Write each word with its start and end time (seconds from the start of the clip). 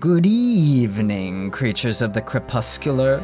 Good 0.00 0.24
evening, 0.24 1.50
creatures 1.50 2.00
of 2.00 2.14
the 2.14 2.22
crepuscular. 2.22 3.20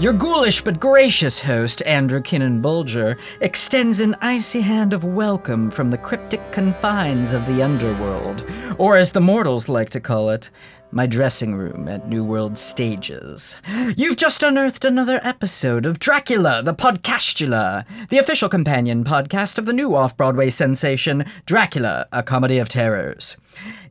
Your 0.00 0.12
ghoulish 0.12 0.60
but 0.60 0.80
gracious 0.80 1.38
host, 1.38 1.82
Andrew 1.86 2.20
Keenan 2.20 2.60
Bolger, 2.60 3.16
extends 3.40 4.00
an 4.00 4.16
icy 4.20 4.60
hand 4.60 4.92
of 4.92 5.04
welcome 5.04 5.70
from 5.70 5.90
the 5.90 5.98
cryptic 5.98 6.50
confines 6.50 7.32
of 7.32 7.46
the 7.46 7.62
underworld, 7.62 8.44
or 8.76 8.96
as 8.96 9.12
the 9.12 9.20
mortals 9.20 9.68
like 9.68 9.90
to 9.90 10.00
call 10.00 10.30
it, 10.30 10.50
my 10.90 11.06
dressing 11.06 11.54
room 11.54 11.86
at 11.86 12.08
New 12.08 12.24
World 12.24 12.58
Stages. 12.58 13.54
You've 13.96 14.16
just 14.16 14.42
unearthed 14.42 14.84
another 14.84 15.20
episode 15.22 15.86
of 15.86 16.00
Dracula, 16.00 16.60
the 16.60 16.74
Podcastula, 16.74 17.84
the 18.08 18.18
official 18.18 18.48
companion 18.48 19.04
podcast 19.04 19.58
of 19.58 19.66
the 19.66 19.72
new 19.72 19.94
off 19.94 20.16
Broadway 20.16 20.50
sensation, 20.50 21.24
Dracula, 21.44 22.08
a 22.10 22.24
Comedy 22.24 22.58
of 22.58 22.68
Terrors. 22.68 23.36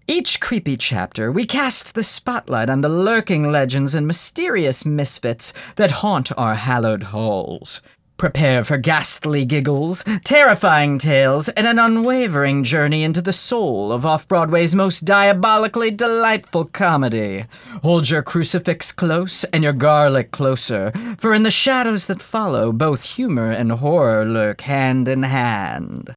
Each 0.08 0.40
creepy 0.40 0.78
chapter, 0.78 1.32
we 1.32 1.48
cast 1.48 1.96
the 1.96 2.04
spotlight 2.04 2.70
on 2.70 2.82
the 2.82 2.90
lurking 2.90 3.52
legends 3.52 3.96
and 3.96 4.06
mysterious 4.06 4.86
misfits 4.86 5.52
that 5.78 6.04
haunt 6.04 6.32
our 6.38 6.54
hallowed 6.54 7.04
halls. 7.04 7.82
Prepare 8.16 8.64
for 8.64 8.78
ghastly 8.78 9.46
giggles, 9.46 10.04
terrifying 10.24 11.00
tales, 11.00 11.50
and 11.50 11.66
an 11.66 11.80
unwavering 11.80 12.64
journey 12.64 13.04
into 13.04 13.20
the 13.20 13.34
soul 13.34 13.92
of 13.92 14.06
off 14.06 14.28
Broadway's 14.28 14.76
most 14.76 15.06
diabolically 15.06 15.90
delightful 15.90 16.66
comedy. 16.66 17.46
Hold 17.82 18.08
your 18.08 18.22
crucifix 18.22 18.92
close 18.92 19.44
and 19.46 19.64
your 19.64 19.74
garlic 19.74 20.30
closer, 20.30 20.94
for 21.18 21.34
in 21.34 21.42
the 21.42 21.50
shadows 21.50 22.06
that 22.06 22.22
follow, 22.22 22.72
both 22.72 23.16
humor 23.16 23.50
and 23.50 23.72
horror 23.72 24.24
lurk 24.24 24.62
hand 24.62 25.08
in 25.08 25.24
hand. 25.24 26.14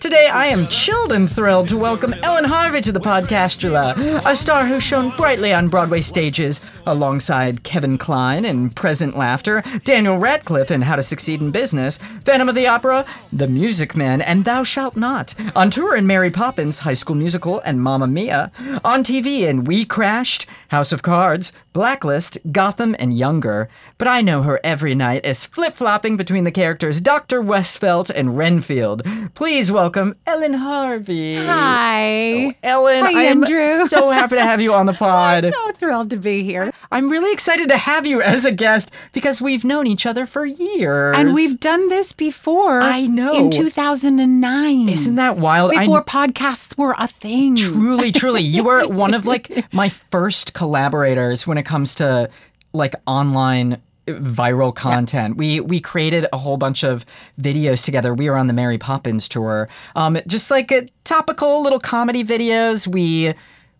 Today, 0.00 0.28
I 0.28 0.46
am 0.46 0.68
chilled 0.68 1.10
and 1.10 1.28
thrilled 1.28 1.68
to 1.70 1.76
welcome 1.76 2.14
Ellen 2.22 2.44
Harvey 2.44 2.80
to 2.82 2.92
the 2.92 3.00
Podcastula, 3.00 4.22
a 4.24 4.36
star 4.36 4.64
who 4.66 4.78
shone 4.78 5.10
brightly 5.16 5.52
on 5.52 5.68
Broadway 5.68 6.02
stages 6.02 6.60
alongside 6.86 7.64
Kevin 7.64 7.98
Kline 7.98 8.44
in 8.44 8.70
Present 8.70 9.16
Laughter, 9.16 9.62
Daniel 9.82 10.16
Radcliffe 10.16 10.70
in 10.70 10.82
How 10.82 10.94
to 10.96 11.02
Succeed 11.02 11.40
in 11.40 11.50
Business, 11.50 11.98
Phantom 12.24 12.48
of 12.48 12.54
the 12.54 12.68
Opera, 12.68 13.04
The 13.32 13.48
Music 13.48 13.96
Man, 13.96 14.22
and 14.22 14.44
Thou 14.44 14.62
Shalt 14.62 14.96
Not, 14.96 15.34
on 15.56 15.68
tour 15.68 15.96
in 15.96 16.06
Mary 16.06 16.30
Poppins, 16.30 16.80
High 16.80 16.94
School 16.94 17.16
Musical, 17.16 17.60
and 17.60 17.82
Mamma 17.82 18.06
Mia, 18.06 18.52
on 18.84 19.02
TV 19.02 19.40
in 19.40 19.64
WeCrashed, 19.64 20.46
House 20.68 20.92
of 20.92 21.02
Cards, 21.02 21.52
Blacklist, 21.72 22.38
Gotham, 22.50 22.96
and 22.98 23.16
Younger, 23.16 23.68
but 23.98 24.08
I 24.08 24.20
know 24.20 24.42
her 24.42 24.58
every 24.64 24.94
night 24.94 25.24
as 25.24 25.44
flip 25.44 25.76
flopping 25.76 26.16
between 26.16 26.44
the 26.44 26.50
characters 26.50 27.00
Dr. 27.00 27.40
Westfeldt 27.40 28.10
and 28.10 28.36
Renfield. 28.36 29.06
Please 29.34 29.70
welcome 29.70 29.87
Ellen 30.26 30.54
Harvey. 30.54 31.36
Hi. 31.36 32.46
Oh, 32.46 32.52
Ellen, 32.62 33.04
Hi, 33.04 33.10
I 33.10 33.22
am 33.24 33.42
Andrew. 33.44 33.66
so 33.86 34.10
happy 34.10 34.36
to 34.36 34.42
have 34.42 34.60
you 34.60 34.72
on 34.74 34.86
the 34.86 34.92
pod. 34.94 35.44
I'm 35.44 35.50
so 35.52 35.72
thrilled 35.72 36.10
to 36.10 36.16
be 36.16 36.42
here. 36.42 36.72
I'm 36.90 37.08
really 37.08 37.32
excited 37.32 37.68
to 37.68 37.76
have 37.76 38.06
you 38.06 38.20
as 38.22 38.44
a 38.44 38.52
guest 38.52 38.90
because 39.12 39.40
we've 39.42 39.64
known 39.64 39.86
each 39.86 40.06
other 40.06 40.26
for 40.26 40.44
years. 40.44 41.16
And 41.16 41.32
we've 41.34 41.58
done 41.60 41.88
this 41.88 42.12
before. 42.12 42.80
I 42.80 43.06
know. 43.06 43.32
In 43.32 43.50
2009. 43.50 44.88
Isn't 44.88 45.14
that 45.16 45.36
wild? 45.38 45.72
I- 45.72 45.80
Before 45.80 46.02
podcasts 46.02 46.76
were 46.76 46.94
a 46.98 47.06
thing. 47.08 47.56
truly, 47.56 48.12
truly, 48.12 48.42
you 48.42 48.64
were 48.64 48.86
one 48.88 49.14
of 49.14 49.26
like 49.26 49.72
my 49.72 49.88
first 49.88 50.54
collaborators 50.54 51.46
when 51.46 51.58
it 51.58 51.64
comes 51.64 51.94
to 51.96 52.30
like 52.72 52.94
online 53.06 53.80
viral 54.16 54.74
content. 54.74 55.36
We 55.36 55.60
we 55.60 55.80
created 55.80 56.26
a 56.32 56.38
whole 56.38 56.56
bunch 56.56 56.82
of 56.84 57.04
videos 57.40 57.84
together. 57.84 58.14
We 58.14 58.28
were 58.30 58.36
on 58.36 58.46
the 58.46 58.52
Mary 58.52 58.78
Poppins 58.78 59.28
tour. 59.28 59.68
Um, 59.96 60.18
just 60.26 60.50
like 60.50 60.72
uh, 60.72 60.82
topical 61.04 61.62
little 61.62 61.80
comedy 61.80 62.24
videos. 62.24 62.86
We 62.86 63.34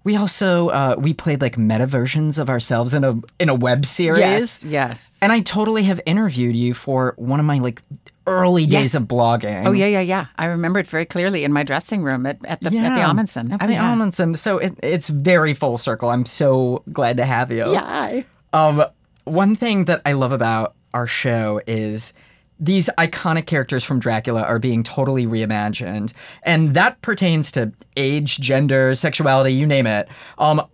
we 0.04 0.16
also 0.16 0.68
uh, 0.68 0.96
we 0.98 1.12
played 1.12 1.40
like 1.40 1.58
meta 1.58 1.86
versions 1.86 2.38
of 2.38 2.48
ourselves 2.48 2.94
in 2.94 3.04
a 3.04 3.20
in 3.38 3.48
a 3.48 3.54
web 3.54 3.84
series. 3.84 4.20
Yes. 4.20 4.64
Yes. 4.64 5.18
And 5.20 5.32
I 5.32 5.40
totally 5.40 5.82
have 5.84 6.00
interviewed 6.06 6.56
you 6.56 6.72
for 6.74 7.14
one 7.16 7.40
of 7.40 7.46
my 7.46 7.58
like 7.58 7.82
early 8.26 8.66
days 8.66 8.92
Yes. 8.92 8.94
of 8.94 9.04
blogging. 9.04 9.66
Oh 9.66 9.72
yeah, 9.72 9.86
yeah, 9.86 10.00
yeah. 10.00 10.26
I 10.36 10.46
remember 10.46 10.78
it 10.80 10.86
very 10.86 11.06
clearly 11.06 11.44
in 11.44 11.52
my 11.52 11.62
dressing 11.62 12.02
room 12.02 12.26
at, 12.26 12.38
at 12.44 12.60
the 12.60 12.66
at 12.78 12.94
the 12.94 13.00
Ahmanson. 13.00 13.52
At 13.52 13.62
Oh, 13.62 13.66
the 13.66 13.72
yeah. 13.72 13.90
Ahmanson. 13.94 14.36
So 14.36 14.58
it, 14.58 14.74
it's 14.82 15.08
very 15.08 15.54
full 15.54 15.78
circle. 15.78 16.10
I'm 16.10 16.26
so 16.26 16.82
glad 16.92 17.16
to 17.16 17.24
have 17.24 17.50
you. 17.50 17.72
Yeah. 17.72 18.22
Um, 18.52 18.84
one 19.30 19.56
thing 19.56 19.84
that 19.86 20.02
I 20.04 20.12
love 20.12 20.32
about 20.32 20.74
our 20.94 21.06
show 21.06 21.60
is 21.66 22.12
these 22.60 22.90
iconic 22.98 23.46
characters 23.46 23.84
from 23.84 24.00
Dracula 24.00 24.42
are 24.42 24.58
being 24.58 24.82
totally 24.82 25.26
reimagined, 25.26 26.12
and 26.42 26.74
that 26.74 27.00
pertains 27.02 27.52
to 27.52 27.72
age, 27.96 28.38
gender, 28.38 28.94
sexuality, 28.94 29.52
you 29.52 29.66
name 29.66 29.86
it. 29.86 30.08
Um, 30.38 30.66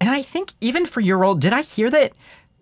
and 0.00 0.10
I 0.10 0.22
think 0.22 0.52
even 0.60 0.86
for 0.86 1.00
your 1.00 1.18
role, 1.18 1.34
did 1.34 1.52
I 1.52 1.62
hear 1.62 1.90
that 1.90 2.12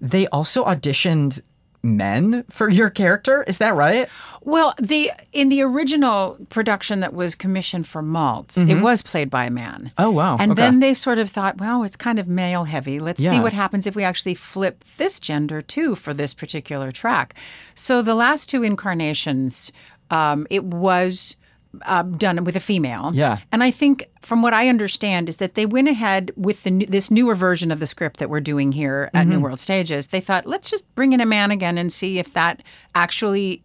they 0.01 0.27
also 0.29 0.65
auditioned 0.65 1.41
men 1.87 2.45
for 2.51 2.69
your 2.69 2.91
character? 2.91 3.43
Is 3.47 3.59
that 3.59 3.75
right? 3.75 4.09
Well, 4.43 4.75
the 4.81 5.11
in 5.33 5.49
the 5.49 5.63
original 5.63 6.39
production 6.51 7.01
that 7.01 7.15
was 7.15 7.35
commissioned 7.35 7.87
for 7.87 8.03
Maltz, 8.03 8.59
it 8.69 8.81
was 8.83 9.03
played 9.03 9.31
by 9.31 9.47
a 9.47 9.51
man. 9.51 9.93
Mm-hmm. 9.97 10.03
Oh, 10.05 10.11
wow. 10.11 10.37
And 10.39 10.53
Okay. 10.53 10.63
then 10.63 10.81
they 10.81 10.95
sort 10.95 11.19
of 11.19 11.31
thought, 11.31 11.59
well, 11.59 11.83
it's 11.83 11.97
kind 11.97 12.19
of 12.19 12.29
male 12.29 12.65
heavy. 12.65 12.99
Let's 13.01 13.21
see 13.21 13.41
what 13.41 13.53
happens 13.53 13.87
if 13.87 13.97
we 13.97 14.05
actually 14.05 14.35
flip 14.35 14.85
this 14.99 15.19
gender 15.21 15.63
too 15.63 15.95
for 15.97 16.13
this 16.15 16.35
particular 16.35 16.93
track. 16.93 17.35
So 17.75 18.03
the 18.03 18.15
last 18.15 18.49
two 18.51 18.63
incarnations, 18.63 19.73
um, 20.11 20.47
it 20.51 20.65
was 20.65 21.37
uh, 21.85 22.03
done 22.03 22.43
with 22.45 22.57
a 22.57 22.61
female. 22.61 23.11
Yeah. 23.15 23.39
And 23.53 23.63
I 23.63 23.71
think, 23.71 24.09
from 24.23 24.43
what 24.43 24.55
I 24.55 24.69
understand, 24.69 25.29
is 25.29 25.37
that 25.37 25.55
they 25.55 25.67
went 25.67 25.89
ahead 25.89 26.31
with 26.37 26.63
the 26.63 26.71
new, 26.71 26.87
this 26.87 27.11
newer 27.11 27.35
version 27.35 27.71
of 27.71 27.81
the 27.81 27.87
script 27.87 28.19
that 28.21 28.31
we're 28.31 28.41
doing 28.41 28.73
here 28.73 29.11
at 29.15 29.23
Mm-hmm. 29.27 29.31
New 29.31 29.41
World 29.41 29.61
Stages. 29.61 30.09
They 30.09 30.21
thought, 30.21 30.47
let's 30.47 30.71
just 30.71 30.93
bring 30.95 31.13
in 31.13 31.21
a 31.21 31.27
man 31.27 31.51
again 31.51 31.79
and 31.79 31.93
see 31.93 32.19
if 32.19 32.33
that 32.35 32.63
actually 32.95 33.63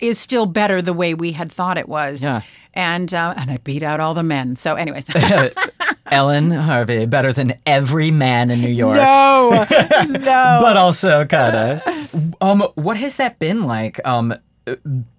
is 0.00 0.18
still 0.18 0.46
better 0.46 0.80
the 0.82 0.92
way 0.92 1.14
we 1.14 1.32
had 1.32 1.50
thought 1.50 1.78
it 1.78 1.88
was. 1.88 2.22
Yeah. 2.22 2.42
And 2.74 3.12
uh, 3.12 3.34
and 3.36 3.50
I 3.50 3.58
beat 3.58 3.82
out 3.82 4.00
all 4.00 4.14
the 4.14 4.22
men. 4.22 4.56
So, 4.56 4.76
anyways. 4.76 5.06
Ellen 6.10 6.50
Harvey, 6.50 7.06
better 7.06 7.32
than 7.32 7.54
every 7.66 8.10
man 8.10 8.50
in 8.50 8.60
New 8.60 8.68
York. 8.70 8.96
no, 8.96 9.66
no. 10.08 10.58
but 10.60 10.76
also 10.76 11.24
kind 11.24 11.56
of. 11.82 12.34
Um, 12.42 12.60
what 12.74 12.96
has 12.98 13.16
that 13.16 13.38
been 13.38 13.62
like? 13.64 14.00
Um, 14.06 14.34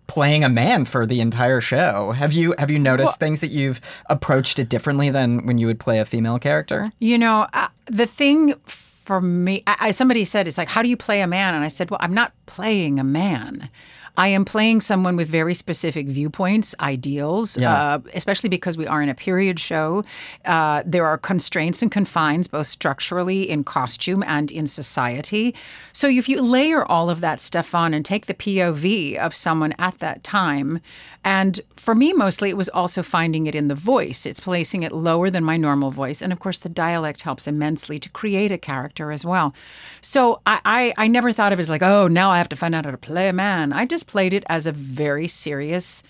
playing 0.08 0.44
a 0.44 0.50
man 0.50 0.86
for 0.86 1.06
the 1.06 1.22
entire 1.22 1.62
show. 1.62 2.12
Have 2.12 2.34
you 2.34 2.54
have 2.58 2.70
you 2.70 2.80
noticed 2.80 3.20
things 3.20 3.40
that 3.40 3.52
you've 3.52 3.82
approached 4.10 4.60
it 4.60 4.70
differently 4.70 5.10
than 5.10 5.46
when 5.46 5.58
you 5.58 5.68
would 5.68 5.80
play 5.80 6.00
a 6.00 6.06
female 6.06 6.40
character? 6.40 6.86
You 7.00 7.18
know, 7.18 7.48
uh, 7.54 7.70
the 7.86 8.06
thing 8.06 8.56
for 8.66 9.20
me, 9.20 9.64
I, 9.68 9.76
I, 9.80 9.92
somebody 9.92 10.24
said, 10.24 10.48
it's 10.48 10.58
like, 10.58 10.70
how 10.70 10.82
do 10.82 10.90
you 10.90 10.98
play 10.98 11.22
a 11.22 11.28
man? 11.28 11.54
And 11.54 11.64
I 11.64 11.68
said, 11.68 11.90
well, 11.90 12.00
I'm 12.02 12.14
not 12.14 12.34
playing 12.46 13.00
a 13.00 13.04
man. 13.04 13.70
I 14.16 14.28
am 14.28 14.46
playing 14.46 14.82
someone 14.82 15.16
with 15.16 15.28
very 15.28 15.54
specific 15.56 16.08
viewpoints, 16.08 16.76
ideals, 16.80 17.58
Yeah. 17.58 17.74
uh, 17.74 18.00
especially 18.14 18.50
because 18.50 18.78
we 18.78 18.86
are 18.86 19.02
in 19.02 19.10
a 19.10 19.16
period 19.16 19.60
show. 19.60 20.04
Uh, 20.46 20.84
there 20.86 21.06
are 21.06 21.18
constraints 21.18 21.82
and 21.82 21.92
confines, 21.92 22.48
both 22.48 22.68
structurally 22.68 23.50
in 23.50 23.64
costume 23.64 24.24
and 24.26 24.52
in 24.52 24.68
society. 24.68 25.56
So 25.94 26.08
if 26.08 26.30
you 26.30 26.42
layer 26.42 26.86
all 26.86 27.10
of 27.10 27.22
that 27.22 27.40
stuff 27.40 27.74
on 27.74 27.94
and 27.94 28.06
take 28.06 28.28
the 28.28 28.34
POV 28.36 29.18
of 29.18 29.34
someone 29.34 29.74
at 29.80 29.98
that 30.00 30.24
time, 30.24 30.80
and 31.26 31.62
for 31.78 31.96
me, 31.96 32.12
mostly 32.14 32.50
it 32.50 32.58
was 32.58 32.70
also 32.70 33.02
finding 33.02 33.48
it 33.48 33.56
in 33.56 33.68
the 33.70 33.76
voice. 33.76 34.26
It's 34.26 34.42
placing 34.42 34.84
it 34.84 34.92
lower 34.92 35.30
than 35.30 35.44
my 35.44 35.56
normal 35.58 35.90
voice. 35.90 36.22
And 36.22 36.34
of 36.34 36.40
course, 36.40 36.58
the 36.60 36.70
dialect 36.70 37.22
helps 37.22 37.48
immensely 37.48 37.98
to 38.00 38.10
create 38.10 38.52
a 38.52 38.58
character 38.58 39.12
as 39.12 39.24
well. 39.24 39.54
So 40.02 40.42
I, 40.46 40.60
I, 40.66 40.94
I 40.98 41.08
never 41.08 41.32
thought 41.32 41.54
of 41.54 41.60
it 41.60 41.62
as 41.62 41.70
like, 41.70 41.82
oh, 41.82 42.08
now 42.10 42.30
I 42.30 42.38
have 42.38 42.50
to 42.50 42.56
find 42.58 42.76
out 42.76 42.86
how 42.86 42.92
to 42.92 42.98
play 42.98 43.30
a 43.30 43.34
man. 43.34 43.72
I 43.72 43.86
just 43.86 44.03
played 44.04 44.34
it 44.34 44.44
as 44.48 44.66
a 44.66 44.72
very 44.72 45.28
serious 45.28 46.04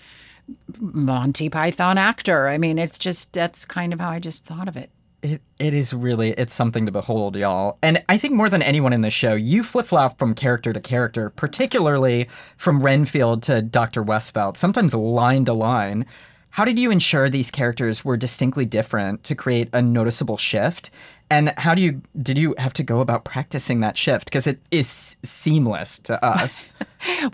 Monty 0.78 1.48
Python 1.48 1.98
actor. 1.98 2.48
I 2.48 2.58
mean, 2.58 2.78
it's 2.78 2.98
just, 2.98 3.32
that's 3.32 3.64
kind 3.64 3.92
of 3.92 4.00
how 4.00 4.10
I 4.10 4.18
just 4.18 4.44
thought 4.44 4.68
of 4.68 4.76
it. 4.76 4.90
It, 5.22 5.40
it 5.58 5.72
is 5.72 5.94
really 5.94 6.32
it's 6.32 6.54
something 6.54 6.84
to 6.84 6.92
behold, 6.92 7.34
y'all. 7.34 7.78
And 7.82 8.04
I 8.10 8.18
think 8.18 8.34
more 8.34 8.50
than 8.50 8.60
anyone 8.60 8.92
in 8.92 9.00
this 9.00 9.14
show, 9.14 9.32
you 9.32 9.62
flip 9.62 9.86
flop 9.86 10.18
from 10.18 10.34
character 10.34 10.74
to 10.74 10.80
character, 10.80 11.30
particularly 11.30 12.28
from 12.58 12.82
Renfield 12.82 13.42
to 13.44 13.62
Dr. 13.62 14.04
Westfeldt, 14.04 14.58
sometimes 14.58 14.94
line 14.94 15.46
to 15.46 15.54
line. 15.54 16.04
How 16.50 16.66
did 16.66 16.78
you 16.78 16.90
ensure 16.90 17.30
these 17.30 17.50
characters 17.50 18.04
were 18.04 18.18
distinctly 18.18 18.66
different 18.66 19.24
to 19.24 19.34
create 19.34 19.70
a 19.72 19.80
noticeable 19.80 20.36
shift? 20.36 20.90
And 21.30 21.54
how 21.56 21.74
do 21.74 21.82
you 21.82 22.02
did 22.20 22.36
you 22.38 22.54
have 22.58 22.74
to 22.74 22.82
go 22.82 23.00
about 23.00 23.24
practicing 23.24 23.80
that 23.80 23.96
shift? 23.96 24.26
Because 24.26 24.46
it 24.46 24.60
is 24.70 25.16
seamless 25.22 25.98
to 26.00 26.22
us. 26.24 26.66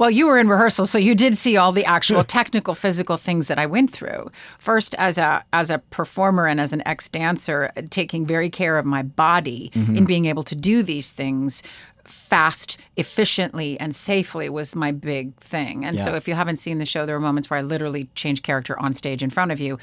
Well, 0.00 0.10
you 0.10 0.26
were 0.26 0.40
in 0.40 0.48
rehearsal, 0.48 0.84
so 0.84 0.98
you 0.98 1.14
did 1.14 1.38
see 1.38 1.56
all 1.56 1.70
the 1.70 1.84
actual 1.84 2.24
technical, 2.38 2.74
physical 2.74 3.16
things 3.16 3.46
that 3.46 3.56
I 3.56 3.66
went 3.66 3.92
through. 3.92 4.28
First, 4.58 4.96
as 4.98 5.16
a 5.16 5.44
as 5.52 5.70
a 5.70 5.78
performer 5.78 6.48
and 6.48 6.60
as 6.60 6.72
an 6.72 6.82
ex 6.86 7.08
dancer, 7.08 7.70
taking 7.88 8.26
very 8.26 8.50
care 8.50 8.78
of 8.78 8.84
my 8.84 9.02
body 9.02 9.70
mm-hmm. 9.72 9.94
in 9.94 10.06
being 10.06 10.26
able 10.26 10.42
to 10.42 10.56
do 10.56 10.82
these 10.82 11.12
things 11.12 11.62
fast, 12.04 12.78
efficiently, 12.96 13.78
and 13.78 13.94
safely 13.94 14.48
was 14.48 14.74
my 14.74 14.90
big 14.90 15.36
thing. 15.36 15.84
And 15.84 16.00
so, 16.00 16.14
if 16.14 16.26
you 16.26 16.34
haven't 16.34 16.56
seen 16.56 16.78
the 16.78 16.86
show, 16.86 17.06
there 17.06 17.14
were 17.14 17.20
moments 17.20 17.48
where 17.48 17.58
I 17.58 17.62
literally 17.62 18.08
changed 18.16 18.42
character 18.42 18.76
on 18.80 18.92
stage 18.92 19.22
in 19.22 19.30
front 19.30 19.52
of 19.52 19.60
you. 19.60 19.78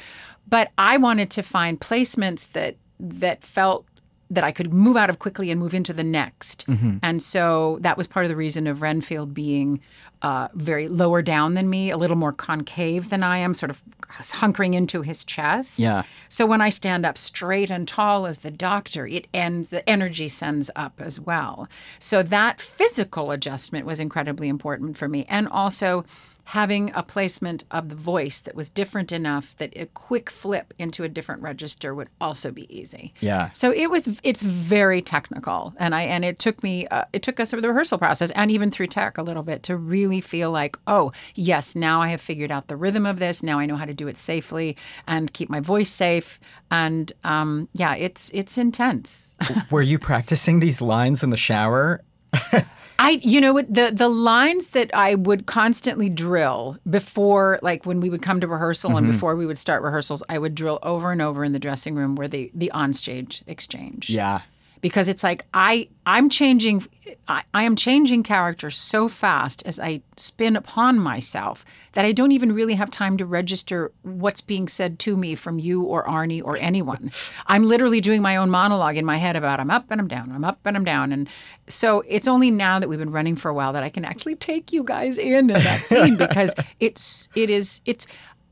But 0.50 0.72
I 0.78 0.98
wanted 0.98 1.32
to 1.32 1.44
find 1.44 1.80
placements 1.80 2.52
that 2.52 2.76
that 3.00 3.44
felt 3.44 3.86
that 4.30 4.44
I 4.44 4.52
could 4.52 4.74
move 4.74 4.98
out 4.98 5.10
of 5.10 5.20
quickly 5.20 5.52
and 5.52 5.60
move 5.60 5.74
into 5.74 5.94
the 5.94 6.04
next. 6.04 6.66
And 7.02 7.24
so 7.24 7.78
that 7.82 7.98
was 7.98 8.08
part 8.08 8.26
of 8.26 8.30
the 8.30 8.36
reason 8.36 8.68
of 8.68 8.82
Renfield 8.82 9.34
being 9.34 9.80
uh, 10.22 10.48
very 10.54 10.88
lower 10.88 11.22
down 11.22 11.54
than 11.54 11.70
me, 11.70 11.92
a 11.92 11.98
little 11.98 12.18
more 12.18 12.34
concave 12.34 13.10
than 13.10 13.24
I 13.24 13.38
am, 13.38 13.54
sort 13.54 13.70
of 13.70 13.82
hunkering 14.10 14.74
into 14.74 15.02
his 15.02 15.24
chest. 15.24 15.80
Yeah. 15.80 16.04
So 16.28 16.46
when 16.46 16.60
I 16.60 16.70
stand 16.70 17.06
up 17.06 17.18
straight 17.18 17.70
and 17.70 17.88
tall 17.88 18.26
as 18.26 18.40
the 18.40 18.52
doctor, 18.52 19.06
it 19.06 19.28
ends, 19.34 19.70
the 19.70 19.88
energy 19.88 20.28
sends 20.28 20.70
up 20.76 21.00
as 21.00 21.20
well. 21.20 21.70
So 22.00 22.24
that 22.24 22.60
physical 22.60 23.32
adjustment 23.32 23.86
was 23.86 24.00
incredibly 24.00 24.50
important 24.50 24.98
for 24.98 25.08
me. 25.08 25.26
And 25.30 25.48
also, 25.48 26.04
having 26.48 26.90
a 26.96 27.04
placement 27.04 27.66
of 27.72 27.90
the 27.90 27.96
voice 27.96 28.40
that 28.40 28.56
was 28.56 28.70
different 28.70 29.12
enough 29.12 29.54
that 29.58 29.76
a 29.76 29.86
quick 29.88 30.30
flip 30.30 30.74
into 30.80 31.04
a 31.04 31.10
different 31.10 31.42
register 31.42 31.94
would 31.94 32.08
also 32.22 32.52
be 32.52 32.74
easy. 32.74 33.14
Yeah. 33.20 33.52
So 33.52 33.74
it 33.74 33.92
was 33.92 34.08
it's 34.24 34.44
very 34.44 35.02
technical 35.02 35.74
and 35.78 35.94
I 35.94 36.04
and 36.04 36.24
it 36.24 36.40
took 36.40 36.64
me 36.64 36.88
uh, 36.88 37.04
it 37.12 37.22
took 37.22 37.42
us 37.42 37.52
through 37.52 37.60
the 37.60 37.68
rehearsal 37.68 37.98
process 37.98 38.32
and 38.32 38.50
even 38.50 38.72
through 38.72 38.88
tech 38.88 39.18
a 39.18 39.24
little 39.24 39.44
bit 39.44 39.62
to 39.64 39.76
really 39.76 40.22
feel 40.22 40.50
like 40.50 40.78
oh 40.88 41.12
yes 41.36 41.76
now 41.76 42.02
I 42.02 42.08
have 42.08 42.22
figured 42.22 42.50
out 42.50 42.70
the 42.70 42.78
rhythm 42.78 43.06
of 43.06 43.20
this 43.20 43.44
now 43.44 43.60
I 43.60 43.66
know 43.66 43.76
how 43.76 43.84
to 43.84 43.94
do 43.94 44.08
it 44.08 44.18
safely 44.18 44.78
and 45.06 45.34
keep 45.34 45.50
my 45.50 45.60
voice 45.60 45.90
safe 45.90 46.40
and 46.72 47.12
um, 47.26 47.68
yeah 47.74 47.94
it's 47.96 48.30
it's 48.34 48.58
intense. 48.58 49.36
Were 49.70 49.82
you 49.82 50.00
practicing 50.00 50.62
these 50.62 50.80
lines 50.80 51.24
in 51.24 51.30
the 51.30 51.36
shower? 51.36 52.02
I, 53.00 53.20
you 53.22 53.40
know, 53.40 53.54
what 53.54 53.72
the 53.72 53.92
the 53.94 54.10
lines 54.10 54.70
that 54.70 54.90
I 54.94 55.16
would 55.16 55.46
constantly 55.46 56.10
drill 56.10 56.78
before, 56.90 57.60
like 57.62 57.86
when 57.86 58.00
we 58.00 58.10
would 58.10 58.22
come 58.22 58.42
to 58.42 58.48
rehearsal 58.48 58.98
and 58.98 59.06
mm-hmm. 59.06 59.14
before 59.14 59.36
we 59.36 59.46
would 59.46 59.60
start 59.60 59.84
rehearsals, 59.84 60.24
I 60.30 60.40
would 60.40 60.56
drill 60.56 60.80
over 60.82 61.12
and 61.12 61.22
over 61.22 61.44
in 61.44 61.54
the 61.54 61.60
dressing 61.60 61.96
room 61.96 62.16
where 62.16 62.28
the 62.28 62.52
the 62.56 62.72
onstage 62.74 63.44
exchange. 63.46 64.10
Yeah. 64.10 64.42
Because 64.82 65.08
it's 65.08 65.24
like 65.24 65.46
I 65.54 65.90
I'm 66.06 66.30
changing 66.30 66.86
I, 67.28 67.44
I 67.54 67.64
am 67.64 67.76
changing 67.76 68.24
character 68.24 68.70
so 68.70 69.08
fast 69.08 69.64
as 69.66 69.80
I 69.80 70.02
spin 70.18 70.56
upon 70.56 71.00
myself 71.00 71.66
that 71.94 72.06
I 72.06 72.12
don't 72.12 72.32
even 72.32 72.54
really 72.54 72.76
have 72.76 72.92
time 72.92 73.18
to 73.18 73.26
register 73.26 73.92
what's 74.04 74.42
being 74.42 74.68
said 74.68 75.00
to 75.00 75.18
me 75.18 75.36
from 75.36 75.60
you 75.60 75.84
or 75.84 76.06
Arnie 76.06 76.44
or 76.44 76.58
anyone. 76.58 77.12
I'm 77.48 77.64
literally 77.64 78.02
doing 78.02 78.22
my 78.22 78.36
own 78.36 78.50
monologue 78.50 78.98
in 78.98 79.06
my 79.06 79.18
head 79.18 79.36
about 79.36 79.60
I'm 79.60 79.72
up 79.72 79.86
and 79.90 80.00
I'm 80.00 80.08
down, 80.08 80.32
I'm 80.32 80.44
up 80.44 80.60
and 80.66 80.78
I'm 80.78 80.84
down. 80.84 81.12
And 81.12 81.28
so 81.68 82.04
it's 82.08 82.28
only 82.28 82.52
now 82.52 82.80
that 82.80 82.88
we've 82.88 83.00
been 83.00 83.12
running 83.12 83.36
for 83.36 83.50
a 83.50 83.54
while 83.54 83.74
that 83.74 83.84
I 83.84 83.90
can 83.90 84.06
actually 84.06 84.36
take 84.36 84.72
you 84.72 84.84
guys 84.84 85.18
in 85.18 85.50
in 85.50 85.64
that 85.64 85.84
scene 85.84 86.16
because 86.18 86.54
it's 86.80 87.30
it 87.36 87.50
is 87.50 87.82
it's 87.86 88.06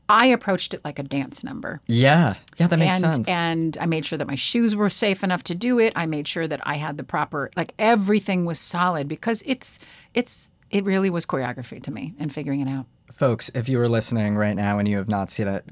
I 0.08 0.26
approached 0.26 0.74
it 0.74 0.84
like 0.84 0.98
a 0.98 1.02
dance 1.02 1.42
number 1.42 1.80
Yeah. 1.86 2.34
Yeah, 2.56 2.68
that 2.68 2.78
makes 2.78 3.02
and, 3.02 3.14
sense. 3.14 3.28
And 3.28 3.76
I 3.80 3.86
made 3.86 4.06
sure 4.06 4.18
that 4.18 4.28
my 4.28 4.34
shoes 4.34 4.76
were 4.76 4.90
safe 4.90 5.24
enough 5.24 5.42
to 5.44 5.54
do 5.54 5.78
it. 5.78 5.92
I 5.96 6.06
made 6.06 6.28
sure 6.28 6.46
that 6.48 6.60
I 6.64 6.76
had 6.76 6.96
the 6.96 7.04
proper 7.04 7.50
like 7.56 7.74
everything 7.78 8.44
was 8.44 8.58
solid 8.58 9.08
because 9.08 9.42
it's 9.46 9.78
it's 10.14 10.50
it 10.70 10.84
really 10.84 11.10
was 11.10 11.26
choreography 11.26 11.82
to 11.82 11.90
me 11.90 12.14
and 12.18 12.32
figuring 12.32 12.60
it 12.60 12.68
out. 12.68 12.86
folks, 13.12 13.50
if 13.54 13.68
you 13.68 13.80
are 13.80 13.88
listening 13.88 14.36
right 14.36 14.56
now 14.56 14.78
and 14.78 14.88
you 14.88 14.96
have 14.98 15.08
not 15.08 15.30
seen 15.30 15.48
it, 15.48 15.64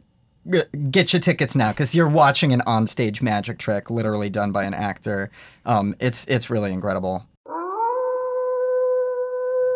get 0.90 1.12
your 1.12 1.20
tickets 1.20 1.56
now 1.56 1.70
because 1.70 1.94
you're 1.94 2.08
watching 2.08 2.52
an 2.52 2.62
onstage 2.66 3.22
magic 3.22 3.58
trick, 3.58 3.90
literally 3.90 4.30
done 4.30 4.52
by 4.52 4.64
an 4.64 4.74
actor. 4.74 5.30
Um, 5.64 5.94
it's 5.98 6.26
it's 6.26 6.50
really 6.50 6.72
incredible. 6.72 7.26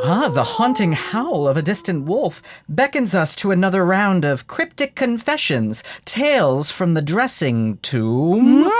Ah, 0.00 0.28
the 0.28 0.44
haunting 0.44 0.92
howl 0.92 1.48
of 1.48 1.56
a 1.56 1.62
distant 1.62 2.04
wolf 2.04 2.40
beckons 2.68 3.16
us 3.16 3.34
to 3.34 3.50
another 3.50 3.84
round 3.84 4.24
of 4.24 4.46
cryptic 4.46 4.94
confessions, 4.94 5.82
tales 6.04 6.70
from 6.70 6.94
the 6.94 7.02
dressing 7.02 7.78
tomb. 7.78 8.70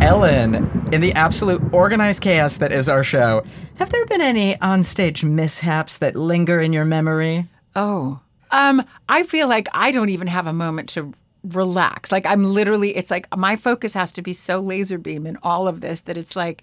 Ellen, 0.00 0.54
in 0.92 1.00
the 1.00 1.12
absolute 1.14 1.60
organized 1.72 2.22
chaos 2.22 2.56
that 2.58 2.70
is 2.70 2.88
our 2.88 3.02
show, 3.02 3.42
have 3.76 3.90
there 3.90 4.06
been 4.06 4.20
any 4.20 4.54
onstage 4.56 5.24
mishaps 5.24 5.98
that 5.98 6.14
linger 6.14 6.60
in 6.60 6.72
your 6.72 6.84
memory? 6.84 7.48
Oh. 7.74 8.20
Um, 8.52 8.84
I 9.08 9.24
feel 9.24 9.48
like 9.48 9.66
I 9.74 9.90
don't 9.90 10.10
even 10.10 10.28
have 10.28 10.46
a 10.46 10.52
moment 10.52 10.88
to 10.90 11.12
relax. 11.44 12.10
Like 12.10 12.26
I'm 12.26 12.44
literally 12.44 12.96
it's 12.96 13.10
like 13.10 13.28
my 13.36 13.56
focus 13.56 13.92
has 13.94 14.12
to 14.12 14.22
be 14.22 14.32
so 14.32 14.60
laser 14.60 14.98
beam 14.98 15.26
in 15.26 15.36
all 15.42 15.68
of 15.68 15.80
this 15.80 16.00
that 16.02 16.16
it's 16.16 16.34
like 16.34 16.62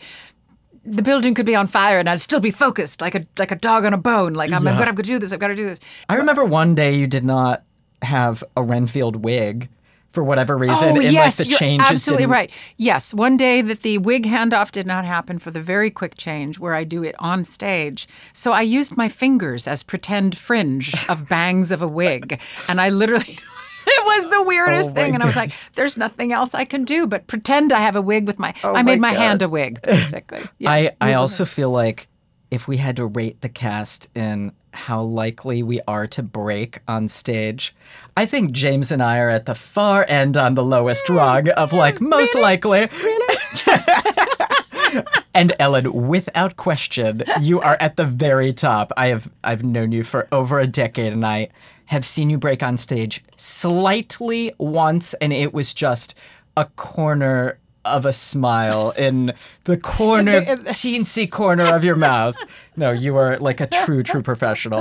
the 0.83 1.01
building 1.01 1.33
could 1.33 1.45
be 1.45 1.55
on 1.55 1.67
fire 1.67 1.99
and 1.99 2.09
I'd 2.09 2.19
still 2.19 2.39
be 2.39 2.51
focused 2.51 3.01
like 3.01 3.15
a 3.15 3.25
like 3.37 3.51
a 3.51 3.55
dog 3.55 3.85
on 3.85 3.93
a 3.93 3.97
bone. 3.97 4.33
Like 4.33 4.51
I'm, 4.51 4.67
I've 4.67 4.77
got 4.77 4.95
to 4.95 5.03
do 5.03 5.19
this. 5.19 5.31
I've 5.31 5.39
got 5.39 5.49
to 5.49 5.55
do 5.55 5.65
this. 5.65 5.79
I 6.09 6.15
remember 6.15 6.43
one 6.43 6.75
day 6.75 6.93
you 6.95 7.07
did 7.07 7.23
not 7.23 7.63
have 8.01 8.43
a 8.57 8.63
Renfield 8.63 9.23
wig 9.23 9.69
for 10.09 10.23
whatever 10.23 10.57
reason. 10.57 10.97
Oh 10.97 11.01
and 11.01 11.11
yes, 11.11 11.39
like 11.39 11.47
the 11.47 11.65
you're 11.65 11.81
absolutely 11.81 12.23
didn't- 12.23 12.31
right. 12.31 12.51
Yes, 12.77 13.13
one 13.13 13.37
day 13.37 13.61
that 13.61 13.81
the 13.81 13.97
wig 13.99 14.25
handoff 14.25 14.71
did 14.71 14.85
not 14.85 15.05
happen 15.05 15.39
for 15.39 15.51
the 15.51 15.61
very 15.61 15.89
quick 15.89 16.15
change 16.15 16.59
where 16.59 16.73
I 16.75 16.83
do 16.83 17.03
it 17.03 17.15
on 17.19 17.43
stage. 17.43 18.07
So 18.33 18.51
I 18.51 18.61
used 18.61 18.97
my 18.97 19.07
fingers 19.07 19.67
as 19.67 19.83
pretend 19.83 20.37
fringe 20.37 20.93
of 21.07 21.29
bangs 21.29 21.71
of 21.71 21.81
a 21.81 21.87
wig, 21.87 22.39
and 22.67 22.81
I 22.81 22.89
literally. 22.89 23.39
It 24.01 24.05
was 24.05 24.29
the 24.31 24.43
weirdest 24.43 24.89
Oh 24.89 24.93
my 24.93 24.95
thing, 24.95 25.13
and 25.13 25.23
I 25.23 25.25
was 25.25 25.35
like, 25.35 25.53
"There's 25.75 25.97
nothing 25.97 26.33
else 26.33 26.53
I 26.53 26.65
can 26.65 26.83
do 26.83 27.07
but 27.07 27.27
pretend 27.27 27.71
I 27.71 27.79
have 27.79 27.95
a 27.95 28.01
wig 28.01 28.27
with 28.27 28.39
my." 28.39 28.53
Oh 28.63 28.69
I 28.69 28.71
Oh 28.71 28.73
my 28.73 28.83
made 28.83 28.99
my 28.99 29.13
God. 29.13 29.19
hand 29.19 29.41
a 29.41 29.49
wig, 29.49 29.81
basically. 29.83 30.41
Yes. 30.59 30.69
I, 30.69 30.91
I 30.99 31.11
mm-hmm. 31.11 31.19
also 31.19 31.45
feel 31.45 31.69
like 31.69 32.07
if 32.51 32.67
we 32.67 32.77
had 32.77 32.97
to 32.97 33.05
rate 33.05 33.41
the 33.41 33.49
cast 33.49 34.09
in 34.13 34.51
how 34.73 35.01
likely 35.01 35.63
we 35.63 35.81
are 35.87 36.07
to 36.07 36.23
break 36.23 36.79
on 36.87 37.07
stage, 37.07 37.75
I 38.15 38.25
think 38.25 38.51
James 38.51 38.91
and 38.91 39.01
I 39.01 39.19
are 39.19 39.29
at 39.29 39.45
the 39.45 39.55
far 39.55 40.05
end 40.07 40.37
on 40.37 40.55
the 40.55 40.63
lowest 40.63 41.05
mm, 41.05 41.15
rung 41.15 41.49
of 41.49 41.73
like 41.73 41.95
mm, 41.95 42.09
most 42.09 42.35
likely. 42.35 42.87
Really? 43.01 43.37
and 45.33 45.55
Ellen, 45.59 46.07
without 46.07 46.57
question, 46.57 47.23
you 47.39 47.61
are 47.61 47.77
at 47.79 47.95
the 47.95 48.05
very 48.05 48.53
top. 48.53 48.91
I 48.97 49.07
have 49.07 49.29
I've 49.43 49.63
known 49.63 49.91
you 49.91 50.03
for 50.03 50.27
over 50.31 50.59
a 50.59 50.67
decade 50.67 51.13
and 51.13 51.25
I 51.25 51.49
have 51.91 52.05
seen 52.05 52.29
you 52.29 52.37
break 52.37 52.63
on 52.63 52.77
stage 52.77 53.21
slightly 53.35 54.53
once 54.57 55.13
and 55.15 55.33
it 55.33 55.53
was 55.53 55.73
just 55.73 56.15
a 56.55 56.63
corner 56.77 57.59
of 57.83 58.05
a 58.05 58.13
smile 58.13 58.91
in 58.97 59.33
the 59.65 59.77
corner, 59.77 60.41
teensy 60.41 61.29
corner 61.29 61.65
of 61.65 61.83
your 61.83 61.97
mouth. 61.97 62.37
No, 62.77 62.91
you 62.91 63.17
are 63.17 63.37
like 63.39 63.59
a 63.59 63.67
true, 63.67 64.03
true 64.03 64.21
professional. 64.21 64.79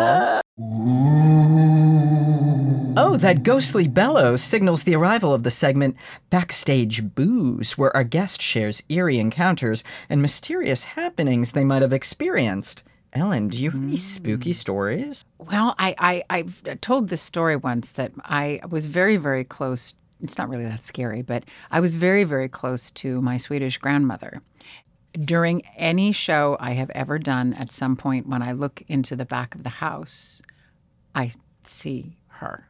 Oh, 2.96 3.16
that 3.16 3.42
ghostly 3.42 3.88
bellow 3.88 4.36
signals 4.36 4.84
the 4.84 4.94
arrival 4.94 5.32
of 5.32 5.42
the 5.42 5.50
segment 5.50 5.96
Backstage 6.28 7.14
Boos, 7.16 7.76
where 7.76 7.96
our 7.96 8.04
guest 8.04 8.40
shares 8.40 8.84
eerie 8.88 9.18
encounters 9.18 9.82
and 10.08 10.22
mysterious 10.22 10.84
happenings 10.84 11.52
they 11.52 11.64
might 11.64 11.82
have 11.82 11.92
experienced. 11.92 12.84
Ellen, 13.12 13.48
do 13.48 13.62
you 13.62 13.70
have 13.70 13.82
any 13.82 13.96
spooky 13.96 14.52
stories? 14.52 15.24
Well, 15.38 15.74
I, 15.78 16.22
I 16.30 16.44
I 16.68 16.74
told 16.80 17.08
this 17.08 17.22
story 17.22 17.56
once 17.56 17.92
that 17.92 18.12
I 18.24 18.60
was 18.68 18.86
very 18.86 19.16
very 19.16 19.44
close. 19.44 19.94
It's 20.20 20.38
not 20.38 20.48
really 20.48 20.64
that 20.64 20.84
scary, 20.84 21.22
but 21.22 21.44
I 21.70 21.80
was 21.80 21.94
very 21.96 22.24
very 22.24 22.48
close 22.48 22.90
to 22.92 23.20
my 23.20 23.36
Swedish 23.36 23.78
grandmother. 23.78 24.42
During 25.12 25.62
any 25.76 26.12
show 26.12 26.56
I 26.60 26.72
have 26.72 26.90
ever 26.90 27.18
done, 27.18 27.52
at 27.54 27.72
some 27.72 27.96
point 27.96 28.28
when 28.28 28.42
I 28.42 28.52
look 28.52 28.82
into 28.86 29.16
the 29.16 29.24
back 29.24 29.56
of 29.56 29.64
the 29.64 29.70
house, 29.70 30.40
I 31.14 31.32
see 31.66 32.16
her. 32.28 32.68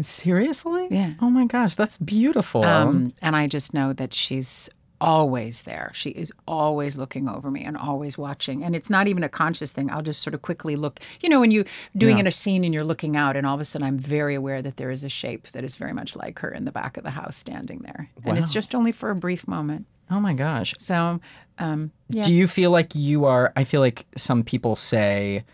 Seriously? 0.00 0.88
Yeah. 0.90 1.12
Oh 1.20 1.28
my 1.28 1.44
gosh, 1.44 1.74
that's 1.76 1.98
beautiful. 1.98 2.64
Um, 2.64 3.12
and 3.20 3.36
I 3.36 3.46
just 3.46 3.74
know 3.74 3.92
that 3.92 4.14
she's 4.14 4.70
always 5.02 5.62
there. 5.62 5.90
She 5.94 6.10
is 6.10 6.32
always 6.46 6.96
looking 6.96 7.28
over 7.28 7.50
me 7.50 7.64
and 7.64 7.76
always 7.76 8.16
watching. 8.16 8.62
And 8.62 8.76
it's 8.76 8.88
not 8.88 9.08
even 9.08 9.24
a 9.24 9.28
conscious 9.28 9.72
thing. 9.72 9.90
I'll 9.90 10.00
just 10.00 10.22
sort 10.22 10.32
of 10.32 10.42
quickly 10.42 10.76
look. 10.76 11.00
You 11.20 11.28
know, 11.28 11.40
when 11.40 11.50
you're 11.50 11.64
doing 11.96 12.20
in 12.20 12.26
a 12.28 12.30
scene 12.30 12.62
and 12.62 12.72
you're 12.72 12.84
looking 12.84 13.16
out, 13.16 13.36
and 13.36 13.44
all 13.44 13.56
of 13.56 13.60
a 13.60 13.64
sudden 13.64 13.86
I'm 13.86 13.98
very 13.98 14.36
aware 14.36 14.62
that 14.62 14.76
there 14.76 14.92
is 14.92 15.02
a 15.02 15.08
shape 15.08 15.48
that 15.52 15.64
is 15.64 15.74
very 15.74 15.92
much 15.92 16.14
like 16.14 16.38
her 16.38 16.50
in 16.50 16.64
the 16.64 16.70
back 16.70 16.96
of 16.96 17.02
the 17.02 17.10
house 17.10 17.36
standing 17.36 17.80
there. 17.80 18.08
And 18.24 18.38
it's 18.38 18.52
just 18.52 18.74
only 18.74 18.92
for 18.92 19.10
a 19.10 19.16
brief 19.16 19.48
moment. 19.48 19.86
oh 20.10 20.20
my 20.20 20.34
gosh. 20.34 20.74
So, 20.78 21.20
um, 21.58 21.90
yeah. 22.08 22.22
Do 22.22 22.32
you 22.32 22.46
feel 22.46 22.70
like 22.70 22.94
you 22.94 23.24
are? 23.24 23.52
I 23.56 23.64
feel 23.64 23.80
like 23.80 24.06
some 24.16 24.44
people 24.44 24.76
say 24.76 25.44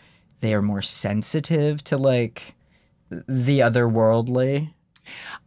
they 0.41 0.53
are 0.53 0.63
more 0.63 0.83
sensitive 0.83 1.83
to 1.85 1.97
like 1.97 2.55
the 3.11 3.61
otherworldly. 3.61 4.75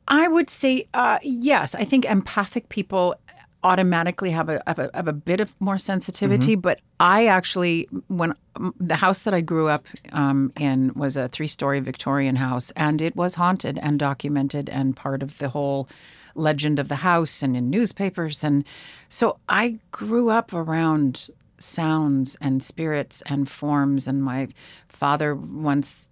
I 0.07 0.27
would 0.27 0.49
say 0.49 0.87
uh, 0.93 1.19
yes. 1.21 1.75
I 1.75 1.83
think 1.85 2.05
empathic 2.05 2.69
people 2.69 3.15
automatically 3.63 4.31
have 4.31 4.49
a, 4.49 4.61
have 4.65 4.79
a 4.79 4.89
have 4.93 5.07
a 5.07 5.13
bit 5.13 5.39
of 5.39 5.53
more 5.59 5.77
sensitivity. 5.77 6.55
But 6.55 6.79
I 6.99 7.27
actually, 7.27 7.87
when 8.07 8.33
the 8.79 8.95
house 8.95 9.19
that 9.19 9.33
I 9.33 9.41
grew 9.41 9.67
up 9.67 9.85
um, 10.11 10.51
in 10.59 10.93
was 10.95 11.17
a 11.17 11.27
three 11.27 11.47
story 11.47 11.79
Victorian 11.79 12.35
house, 12.35 12.71
and 12.71 13.01
it 13.01 13.15
was 13.15 13.35
haunted 13.35 13.77
and 13.79 13.99
documented 13.99 14.69
and 14.69 14.95
part 14.95 15.23
of 15.23 15.37
the 15.37 15.49
whole 15.49 15.87
legend 16.35 16.79
of 16.79 16.87
the 16.87 16.97
house 16.97 17.41
and 17.41 17.57
in 17.57 17.69
newspapers. 17.69 18.43
And 18.43 18.63
so 19.09 19.37
I 19.49 19.79
grew 19.91 20.29
up 20.29 20.53
around 20.53 21.29
sounds 21.57 22.37
and 22.41 22.63
spirits 22.63 23.21
and 23.27 23.49
forms. 23.49 24.07
And 24.07 24.23
my 24.23 24.47
father 24.87 25.35
once 25.35 26.09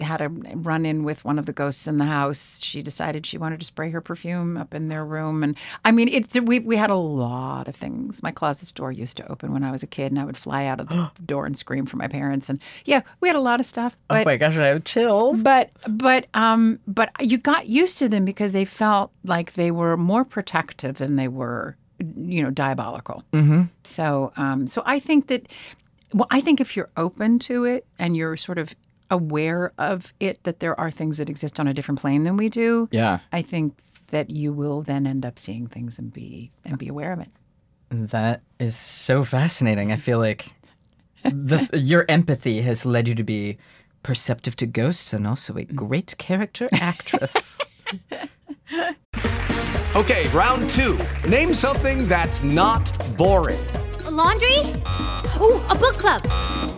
had 0.00 0.20
a 0.20 0.28
run 0.28 0.86
in 0.86 1.04
with 1.04 1.24
one 1.24 1.38
of 1.38 1.46
the 1.46 1.52
ghosts 1.52 1.86
in 1.86 1.98
the 1.98 2.04
house. 2.04 2.60
She 2.62 2.82
decided 2.82 3.26
she 3.26 3.38
wanted 3.38 3.60
to 3.60 3.66
spray 3.66 3.90
her 3.90 4.00
perfume 4.00 4.56
up 4.56 4.74
in 4.74 4.88
their 4.88 5.04
room, 5.04 5.42
and 5.42 5.56
I 5.84 5.92
mean, 5.92 6.08
it's 6.08 6.38
we 6.40 6.60
we 6.60 6.76
had 6.76 6.90
a 6.90 6.96
lot 6.96 7.68
of 7.68 7.76
things. 7.76 8.22
My 8.22 8.30
closet 8.30 8.72
door 8.74 8.92
used 8.92 9.16
to 9.18 9.30
open 9.30 9.52
when 9.52 9.64
I 9.64 9.70
was 9.70 9.82
a 9.82 9.86
kid, 9.86 10.12
and 10.12 10.20
I 10.20 10.24
would 10.24 10.36
fly 10.36 10.66
out 10.66 10.80
of 10.80 10.88
the 10.88 11.10
door 11.26 11.46
and 11.46 11.56
scream 11.56 11.86
for 11.86 11.96
my 11.96 12.08
parents. 12.08 12.48
And 12.48 12.60
yeah, 12.84 13.02
we 13.20 13.28
had 13.28 13.36
a 13.36 13.40
lot 13.40 13.60
of 13.60 13.66
stuff. 13.66 13.96
But, 14.08 14.22
oh 14.22 14.24
my 14.24 14.36
gosh, 14.36 14.56
I 14.56 14.66
have 14.66 14.84
chills. 14.84 15.42
but 15.42 15.70
but 15.88 16.26
um 16.34 16.78
but 16.86 17.10
you 17.20 17.38
got 17.38 17.66
used 17.66 17.98
to 17.98 18.08
them 18.08 18.24
because 18.24 18.52
they 18.52 18.64
felt 18.64 19.12
like 19.24 19.54
they 19.54 19.70
were 19.70 19.96
more 19.96 20.24
protective 20.24 20.98
than 20.98 21.16
they 21.16 21.28
were 21.28 21.76
you 21.98 22.42
know 22.42 22.50
diabolical 22.50 23.24
mm-hmm. 23.32 23.62
so 23.84 24.32
um 24.36 24.66
so 24.66 24.82
i 24.86 24.98
think 24.98 25.26
that 25.26 25.48
well 26.12 26.28
i 26.30 26.40
think 26.40 26.60
if 26.60 26.76
you're 26.76 26.90
open 26.96 27.38
to 27.38 27.64
it 27.64 27.86
and 27.98 28.16
you're 28.16 28.36
sort 28.36 28.58
of 28.58 28.74
aware 29.10 29.72
of 29.78 30.12
it 30.20 30.42
that 30.44 30.60
there 30.60 30.78
are 30.78 30.90
things 30.90 31.18
that 31.18 31.28
exist 31.28 31.58
on 31.58 31.66
a 31.66 31.74
different 31.74 32.00
plane 32.00 32.24
than 32.24 32.36
we 32.36 32.48
do 32.48 32.88
Yeah, 32.90 33.20
i 33.32 33.42
think 33.42 33.78
that 34.10 34.30
you 34.30 34.52
will 34.52 34.82
then 34.82 35.06
end 35.06 35.26
up 35.26 35.38
seeing 35.38 35.66
things 35.66 35.98
and 35.98 36.12
be 36.12 36.50
and 36.64 36.78
be 36.78 36.88
aware 36.88 37.12
of 37.12 37.20
it 37.20 37.28
that 37.90 38.42
is 38.58 38.76
so 38.76 39.24
fascinating. 39.24 39.92
I 39.92 39.96
feel 39.96 40.18
like 40.18 40.52
the 41.24 41.68
your 41.78 42.04
empathy 42.08 42.60
has 42.62 42.84
led 42.84 43.08
you 43.08 43.14
to 43.14 43.24
be 43.24 43.58
perceptive 44.02 44.56
to 44.56 44.66
ghosts 44.66 45.12
and 45.12 45.26
also 45.26 45.54
a 45.54 45.64
mm. 45.64 45.74
great 45.74 46.16
character 46.18 46.68
actress. 46.72 47.58
Okay, 49.96 50.28
round 50.28 50.68
two. 50.70 50.98
Name 51.26 51.54
something 51.54 52.06
that's 52.06 52.42
not 52.42 52.92
boring. 53.16 53.58
laundry? 54.10 54.58
Ooh, 55.40 55.62
a 55.70 55.74
book 55.78 55.94
club. 55.94 56.77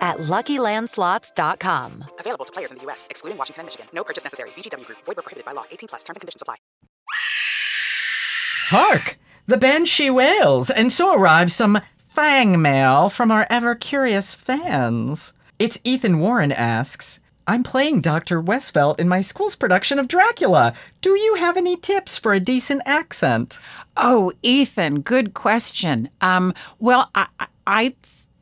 at 0.00 0.18
LuckyLandSlots.com. 0.18 2.04
Available 2.20 2.44
to 2.44 2.52
players 2.52 2.70
in 2.72 2.78
the 2.78 2.82
U.S., 2.84 3.06
excluding 3.10 3.38
Washington 3.38 3.60
and 3.62 3.66
Michigan. 3.66 3.86
No 3.92 4.04
purchase 4.04 4.24
necessary. 4.24 4.50
VGW 4.50 4.86
Group. 4.86 4.98
Void 5.04 5.16
where 5.16 5.22
prohibited 5.22 5.44
by 5.44 5.52
law. 5.52 5.64
18 5.70 5.88
plus. 5.88 6.02
Terms 6.04 6.16
and 6.16 6.20
conditions 6.20 6.42
apply. 6.42 6.56
Hark! 8.68 9.18
The 9.46 9.56
banshee 9.56 10.10
wails, 10.10 10.70
and 10.70 10.92
so 10.92 11.14
arrives 11.14 11.54
some 11.54 11.80
fang 12.04 12.60
mail 12.60 13.08
from 13.08 13.30
our 13.30 13.46
ever 13.48 13.74
curious 13.76 14.34
fans. 14.34 15.32
It's 15.58 15.78
Ethan 15.84 16.18
Warren 16.18 16.50
asks, 16.50 17.20
I'm 17.46 17.62
playing 17.62 18.00
Dr. 18.00 18.42
Westfeldt 18.42 18.98
in 18.98 19.08
my 19.08 19.20
school's 19.20 19.54
production 19.54 20.00
of 20.00 20.08
Dracula. 20.08 20.74
Do 21.00 21.10
you 21.10 21.36
have 21.36 21.56
any 21.56 21.76
tips 21.76 22.18
for 22.18 22.34
a 22.34 22.40
decent 22.40 22.82
accent? 22.84 23.60
Oh, 23.96 24.32
Ethan, 24.42 25.02
good 25.02 25.32
question. 25.32 26.08
Um, 26.20 26.52
well, 26.80 27.08
I, 27.14 27.28
I- 27.38 27.94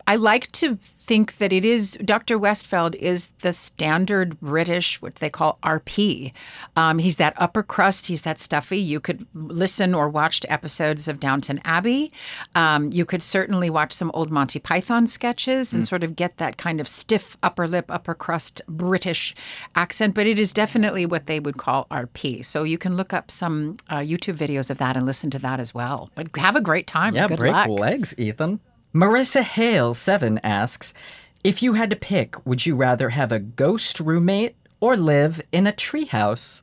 I, 0.06 0.16
like 0.16 0.50
to 0.52 0.78
think 1.00 1.36
that 1.36 1.52
it 1.52 1.64
is 1.64 1.98
Dr. 2.04 2.38
Westfeldt 2.38 2.94
is 2.94 3.28
the 3.42 3.52
standard 3.52 4.40
British, 4.40 5.02
what 5.02 5.16
they 5.16 5.28
call 5.28 5.58
RP. 5.62 6.32
Um, 6.76 6.98
he's 6.98 7.16
that 7.16 7.34
upper 7.36 7.62
crust. 7.62 8.06
He's 8.06 8.22
that 8.22 8.40
stuffy. 8.40 8.78
You 8.78 9.00
could 9.00 9.26
listen 9.34 9.94
or 9.94 10.08
watch 10.08 10.40
to 10.40 10.52
episodes 10.52 11.06
of 11.08 11.20
Downton 11.20 11.60
Abbey. 11.64 12.10
Um, 12.54 12.90
you 12.92 13.04
could 13.04 13.22
certainly 13.22 13.68
watch 13.68 13.92
some 13.92 14.10
old 14.14 14.30
Monty 14.30 14.58
Python 14.58 15.06
sketches 15.06 15.74
and 15.74 15.86
sort 15.86 16.02
of 16.02 16.16
get 16.16 16.38
that 16.38 16.56
kind 16.56 16.80
of 16.80 16.88
stiff 16.88 17.36
upper 17.42 17.68
lip, 17.68 17.90
upper 17.90 18.14
crust 18.14 18.62
British 18.66 19.34
accent. 19.74 20.14
But 20.14 20.26
it 20.26 20.38
is 20.38 20.52
definitely 20.52 21.04
what 21.04 21.26
they 21.26 21.38
would 21.40 21.58
call 21.58 21.86
RP. 21.90 22.44
So 22.44 22.64
you 22.64 22.78
can 22.78 22.96
look 22.96 23.12
up 23.12 23.30
some 23.30 23.76
uh, 23.90 23.98
YouTube 23.98 24.36
videos 24.36 24.70
of 24.70 24.78
that 24.78 24.96
and 24.96 25.04
listen 25.04 25.30
to 25.30 25.38
that 25.40 25.60
as 25.60 25.74
well. 25.74 26.10
But 26.14 26.34
have 26.36 26.56
a 26.56 26.60
great 26.62 26.86
time. 26.86 27.14
Yeah, 27.14 27.28
Good 27.28 27.38
break 27.38 27.52
luck. 27.52 27.68
legs, 27.68 28.14
Ethan. 28.16 28.60
Marissa 28.94 29.42
Hale, 29.42 29.92
7, 29.92 30.38
asks, 30.44 30.94
If 31.42 31.62
you 31.62 31.72
had 31.72 31.90
to 31.90 31.96
pick, 31.96 32.46
would 32.46 32.64
you 32.64 32.76
rather 32.76 33.08
have 33.10 33.32
a 33.32 33.40
ghost 33.40 33.98
roommate 33.98 34.54
or 34.80 34.96
live 34.96 35.40
in 35.50 35.66
a 35.66 35.72
treehouse? 35.72 36.62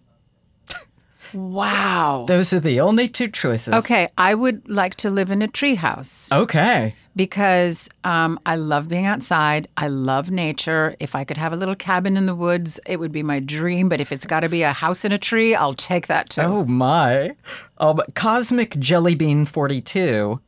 Wow. 1.34 2.26
Those 2.28 2.52
are 2.54 2.60
the 2.60 2.80
only 2.82 3.08
two 3.08 3.30
choices. 3.30 3.74
Okay, 3.74 4.10
I 4.18 4.34
would 4.34 4.68
like 4.70 4.96
to 4.96 5.10
live 5.10 5.32
in 5.32 5.42
a 5.42 5.48
treehouse 5.48 6.30
Okay. 6.32 6.94
because 7.16 7.90
um, 8.04 8.38
I 8.46 8.58
love 8.58 8.90
being 8.90 9.06
outside. 9.06 9.70
I 9.78 9.88
love 9.88 10.30
nature. 10.30 10.96
If 11.00 11.16
I 11.16 11.24
could 11.24 11.38
have 11.38 11.54
a 11.54 11.56
little 11.56 11.76
cabin 11.76 12.18
in 12.18 12.26
the 12.26 12.36
woods, 12.36 12.82
it 12.86 13.00
would 13.00 13.14
be 13.14 13.24
my 13.24 13.40
dream. 13.40 13.88
But 13.88 14.02
if 14.02 14.12
it's 14.12 14.26
got 14.26 14.42
to 14.42 14.50
be 14.50 14.64
a 14.64 14.74
house 14.74 15.06
in 15.06 15.14
a 15.14 15.18
tree, 15.18 15.56
I'll 15.56 15.74
take 15.74 16.08
that 16.08 16.30
too. 16.32 16.42
Oh 16.42 16.66
my. 16.66 17.36
Um, 17.78 18.02
Cosmic 18.14 18.72
Jellybean 18.72 19.48
42 19.48 20.40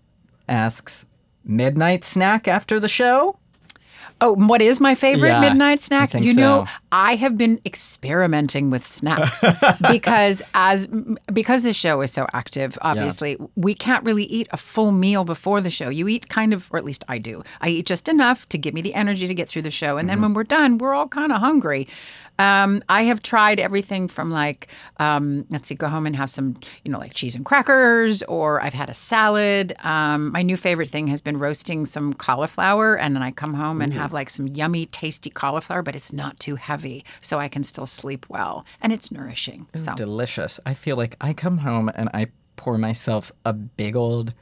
asks, 0.50 1.06
Midnight 1.46 2.04
snack 2.04 2.48
after 2.48 2.80
the 2.80 2.88
show? 2.88 3.38
Oh, 4.22 4.34
what 4.36 4.62
is 4.62 4.80
my 4.80 4.96
favorite 4.96 5.30
Yeah, 5.30 5.42
midnight 5.42 5.82
snack? 5.82 6.14
you 6.14 6.34
know, 6.34 6.66
so. 6.66 6.72
I 6.94 7.16
have 7.16 7.38
been 7.38 7.60
experimenting 7.66 8.70
with 8.70 8.86
snacks 8.86 9.44
because 9.92 10.42
as 10.54 10.88
because 11.34 11.64
the 11.64 11.74
show 11.74 12.00
is 12.02 12.12
so 12.14 12.28
active, 12.34 12.78
obviously, 12.82 13.38
we 13.56 13.74
can't 13.76 14.04
really 14.06 14.24
eat 14.26 14.48
a 14.52 14.58
full 14.58 14.92
meal 14.94 15.26
before 15.26 15.60
the 15.62 15.70
show. 15.70 15.90
You 15.90 16.08
eat 16.08 16.30
kind 16.30 16.54
of 16.54 16.70
or 16.72 16.78
at 16.78 16.86
least 16.86 17.04
I 17.10 17.18
do. 17.18 17.44
I 17.60 17.70
eat 17.70 17.86
just 17.86 18.08
enough 18.08 18.48
to 18.50 18.58
give 18.58 18.74
me 18.74 18.82
the 18.82 18.94
energy 18.94 19.28
to 19.28 19.34
get 19.34 19.50
through 19.50 19.64
the 19.64 19.72
show. 19.72 19.98
And 19.98 20.08
then 20.08 20.18
Mm-hmm. 20.18 20.24
when 20.24 20.34
we're 20.36 20.44
done, 20.44 20.78
we're 20.78 20.94
all 20.94 21.08
kind 21.08 21.32
of 21.32 21.40
hungry. 21.42 21.88
Um, 22.40 22.84
I 22.90 23.04
have 23.04 23.22
tried 23.22 23.60
everything 23.60 24.08
from 24.08 24.32
like, 24.32 24.68
um, 24.98 25.46
let's 25.50 25.70
see, 25.70 25.76
go 25.76 25.88
home 25.88 26.06
and 26.06 26.16
have 26.16 26.30
some, 26.30 26.60
you 26.84 26.92
know, 26.92 26.98
like 26.98 27.14
cheese 27.14 27.36
and 27.36 27.46
crackers, 27.46 28.24
or 28.24 28.62
I've 28.62 28.74
had 28.74 28.90
a 28.90 28.94
salad. 28.94 29.76
Um, 29.84 30.32
my 30.32 30.42
new 30.42 30.58
favorite 30.58 30.90
thing 30.90 31.08
has 31.08 31.22
been 31.22 31.38
roasting 31.38 31.86
some 31.86 32.14
cauliflower, 32.14 32.98
and 32.98 33.16
then 33.16 33.24
I 33.24 33.32
come 33.32 33.54
home 33.54 33.82
and 33.82 33.94
have 33.94 34.14
like 34.14 34.30
some 34.30 34.48
yummy, 34.48 34.86
tasty 34.88 35.30
cauliflower, 35.30 35.84
but 35.84 35.96
it's 35.96 36.12
not 36.12 36.40
too 36.40 36.56
heavy, 36.56 37.06
so 37.22 37.40
I 37.40 37.48
can 37.48 37.64
still 37.64 37.86
sleep 37.86 38.26
well, 38.30 38.66
and 38.82 38.92
it's 38.92 39.12
nourishing. 39.12 39.68
So 39.76 39.94
Delicious. 39.96 40.60
I 40.66 40.74
feel 40.74 40.98
like 40.98 41.16
I 41.22 41.34
come 41.34 41.60
home 41.60 41.92
and 41.94 42.10
I 42.14 42.28
pour 42.56 42.78
myself 42.78 43.32
a 43.46 43.54
big 43.54 43.96
old 43.96 44.34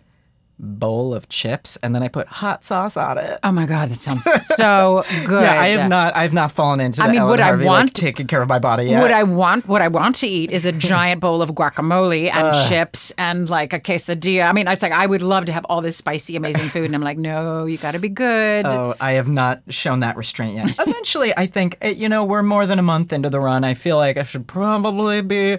bowl 0.64 1.12
of 1.14 1.28
chips 1.28 1.76
and 1.78 1.96
then 1.96 2.04
I 2.04 2.08
put 2.08 2.28
hot 2.28 2.64
sauce 2.64 2.96
on 2.96 3.18
it. 3.18 3.40
Oh 3.44 3.52
my 3.52 3.66
god, 3.66 3.90
that 3.90 4.00
sounds 4.00 4.24
so 4.56 5.04
good. 5.26 5.42
Yeah, 5.42 5.60
I 5.60 5.70
have 5.70 5.90
not. 5.90 6.16
I've 6.16 6.34
not 6.34 6.52
fallen 6.52 6.80
into. 6.80 7.02
I 7.02 7.08
mean, 7.08 7.18
Ellen 7.18 7.32
would 7.32 7.40
I 7.40 7.46
Harvey, 7.46 7.66
like, 7.66 7.70
want- 7.84 7.96
taking 7.96 8.28
care 8.28 8.42
of 8.44 8.48
my 8.48 8.60
body 8.60 8.84
yet. 8.86 9.02
What 9.02 9.12
I 9.12 9.24
want, 9.24 9.68
what 9.68 9.82
I 9.82 9.88
want 9.88 10.16
to 10.18 10.28
eat, 10.28 10.52
is 10.52 10.64
a 10.66 10.72
giant 10.72 11.20
bowl 11.22 11.42
of 11.42 11.50
guacamole 11.50 12.32
and 12.32 12.70
chips 12.70 13.12
and 13.18 13.50
like 13.50 13.74
a 13.74 13.80
quesadilla. 13.80 14.48
I 14.48 14.52
mean, 14.54 14.68
it's 14.68 14.84
like 14.84 14.92
I 14.92 15.06
would 15.08 15.24
love 15.24 15.46
to 15.46 15.52
have 15.52 15.66
all 15.66 15.82
this 15.82 15.98
spicy, 15.98 16.36
amazing 16.36 16.70
food, 16.70 16.86
and 16.86 16.96
I'm 16.96 17.02
like, 17.02 17.18
no, 17.18 17.66
you 17.66 17.78
got 17.80 17.92
to 17.94 18.00
be 18.00 18.10
good. 18.10 18.66
Oh, 18.68 18.94
I 19.02 19.14
have 19.14 19.28
not 19.28 19.62
shown 19.70 20.02
that 20.02 20.16
restraint 20.16 20.56
yet. 20.58 20.76
Eventually, 20.80 21.34
I 21.36 21.48
think 21.48 21.78
eh, 21.82 21.90
you 21.90 22.08
know 22.08 22.24
we're 22.24 22.44
more 22.44 22.68
than 22.68 22.78
a 22.78 22.84
month 22.84 23.12
into 23.12 23.30
the 23.30 23.40
run. 23.40 23.64
I 23.64 23.74
feel 23.74 23.98
like 23.98 24.18
I 24.18 24.24
should 24.24 24.46
probably 24.48 25.22
be 25.22 25.58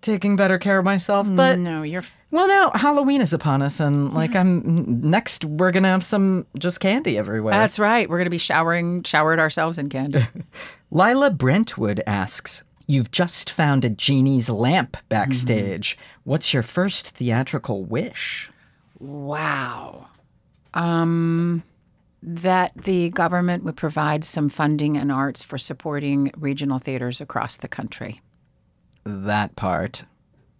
taking 0.00 0.36
better 0.36 0.58
care 0.58 0.78
of 0.78 0.84
myself. 0.84 1.26
But 1.28 1.58
no, 1.58 1.82
you're. 1.82 2.04
Well, 2.34 2.48
now 2.48 2.72
Halloween 2.74 3.20
is 3.20 3.32
upon 3.32 3.62
us, 3.62 3.78
and 3.78 4.12
like 4.12 4.34
I'm 4.34 5.00
next, 5.08 5.44
we're 5.44 5.70
gonna 5.70 5.86
have 5.86 6.04
some 6.04 6.46
just 6.58 6.80
candy 6.80 7.16
everywhere. 7.16 7.54
That's 7.54 7.78
right. 7.78 8.10
We're 8.10 8.18
gonna 8.18 8.28
be 8.28 8.38
showering, 8.38 9.04
showered 9.04 9.38
ourselves 9.38 9.78
in 9.78 9.88
candy. 9.88 10.26
Lila 10.90 11.30
Brentwood 11.30 12.02
asks, 12.08 12.64
You've 12.86 13.12
just 13.12 13.50
found 13.50 13.84
a 13.84 13.88
genie's 13.88 14.50
lamp 14.50 14.96
backstage. 15.08 15.96
What's 16.24 16.52
your 16.52 16.64
first 16.64 17.10
theatrical 17.10 17.84
wish? 17.84 18.50
wow. 18.98 20.08
Um, 20.74 21.62
that 22.20 22.72
the 22.76 23.10
government 23.10 23.62
would 23.62 23.76
provide 23.76 24.24
some 24.24 24.48
funding 24.48 24.96
and 24.96 25.12
arts 25.12 25.44
for 25.44 25.56
supporting 25.56 26.32
regional 26.36 26.80
theaters 26.80 27.20
across 27.20 27.56
the 27.56 27.68
country. 27.68 28.22
That 29.04 29.54
part. 29.54 30.02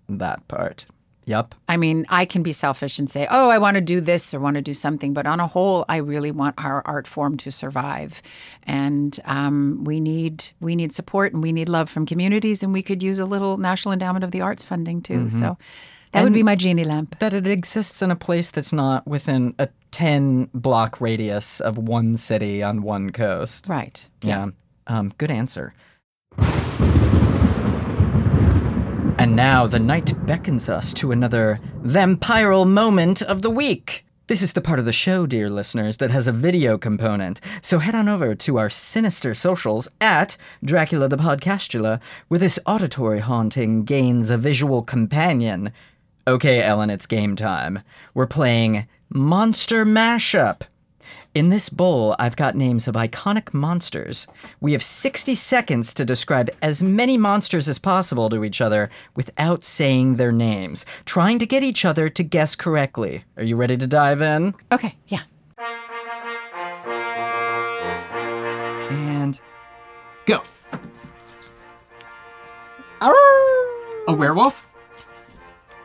That 0.08 0.46
part. 0.46 0.86
Yup. 1.26 1.54
I 1.68 1.76
mean, 1.76 2.04
I 2.08 2.24
can 2.26 2.42
be 2.42 2.52
selfish 2.52 2.98
and 2.98 3.10
say, 3.10 3.26
oh, 3.30 3.48
I 3.48 3.58
want 3.58 3.76
to 3.76 3.80
do 3.80 4.00
this 4.00 4.34
or 4.34 4.40
want 4.40 4.56
to 4.56 4.62
do 4.62 4.74
something. 4.74 5.14
But 5.14 5.26
on 5.26 5.40
a 5.40 5.46
whole, 5.46 5.84
I 5.88 5.96
really 5.96 6.30
want 6.30 6.54
our 6.58 6.82
art 6.86 7.06
form 7.06 7.36
to 7.38 7.50
survive. 7.50 8.20
And 8.64 9.18
um, 9.24 9.84
we 9.84 10.00
need 10.00 10.46
we 10.60 10.76
need 10.76 10.92
support 10.92 11.32
and 11.32 11.42
we 11.42 11.52
need 11.52 11.68
love 11.68 11.88
from 11.88 12.06
communities. 12.06 12.62
And 12.62 12.72
we 12.72 12.82
could 12.82 13.02
use 13.02 13.18
a 13.18 13.26
little 13.26 13.56
National 13.56 13.92
Endowment 13.92 14.24
of 14.24 14.30
the 14.32 14.42
Arts 14.42 14.64
funding 14.64 15.00
too. 15.00 15.30
So 15.30 15.56
that 16.12 16.22
would 16.22 16.32
be 16.32 16.42
my 16.42 16.54
genie 16.54 16.84
lamp. 16.84 17.18
That 17.18 17.34
it 17.34 17.46
exists 17.46 18.00
in 18.00 18.10
a 18.10 18.16
place 18.16 18.50
that's 18.50 18.72
not 18.72 19.06
within 19.06 19.54
a 19.58 19.68
10 19.90 20.50
block 20.54 21.00
radius 21.00 21.60
of 21.60 21.76
one 21.76 22.16
city 22.16 22.62
on 22.62 22.82
one 22.82 23.10
coast. 23.10 23.68
Right. 23.68 24.08
Yeah. 24.22 24.48
Um, 24.86 25.12
good 25.18 25.30
answer. 25.30 25.74
And 29.34 29.38
now 29.38 29.66
the 29.66 29.80
night 29.80 30.12
beckons 30.26 30.68
us 30.68 30.94
to 30.94 31.10
another 31.10 31.58
vampiral 31.82 32.64
moment 32.64 33.20
of 33.20 33.42
the 33.42 33.50
week. 33.50 34.06
This 34.28 34.42
is 34.42 34.52
the 34.52 34.60
part 34.60 34.78
of 34.78 34.84
the 34.84 34.92
show, 34.92 35.26
dear 35.26 35.50
listeners, 35.50 35.96
that 35.96 36.12
has 36.12 36.28
a 36.28 36.32
video 36.32 36.78
component. 36.78 37.40
So 37.60 37.80
head 37.80 37.96
on 37.96 38.08
over 38.08 38.36
to 38.36 38.58
our 38.58 38.70
sinister 38.70 39.34
socials 39.34 39.88
at 40.00 40.36
Dracula 40.62 41.08
the 41.08 41.16
Podcastula, 41.16 42.00
where 42.28 42.38
this 42.38 42.60
auditory 42.64 43.18
haunting 43.18 43.82
gains 43.82 44.30
a 44.30 44.38
visual 44.38 44.84
companion. 44.84 45.72
Okay, 46.28 46.62
Ellen, 46.62 46.88
it's 46.88 47.06
game 47.06 47.34
time. 47.34 47.80
We're 48.14 48.28
playing 48.28 48.86
Monster 49.08 49.84
Mashup. 49.84 50.60
In 51.34 51.48
this 51.48 51.68
bowl, 51.68 52.14
I've 52.16 52.36
got 52.36 52.54
names 52.54 52.86
of 52.86 52.94
iconic 52.94 53.52
monsters. 53.52 54.28
We 54.60 54.70
have 54.70 54.84
60 54.84 55.34
seconds 55.34 55.92
to 55.94 56.04
describe 56.04 56.48
as 56.62 56.80
many 56.80 57.18
monsters 57.18 57.68
as 57.68 57.80
possible 57.80 58.30
to 58.30 58.44
each 58.44 58.60
other 58.60 58.88
without 59.16 59.64
saying 59.64 60.14
their 60.14 60.30
names, 60.30 60.86
trying 61.04 61.40
to 61.40 61.46
get 61.46 61.64
each 61.64 61.84
other 61.84 62.08
to 62.08 62.22
guess 62.22 62.54
correctly. 62.54 63.24
Are 63.36 63.42
you 63.42 63.56
ready 63.56 63.76
to 63.76 63.86
dive 63.88 64.22
in? 64.22 64.54
Okay. 64.70 64.94
Yeah. 65.08 65.22
And 68.90 69.40
go. 70.26 70.40
A 73.00 74.12
werewolf? 74.12 74.70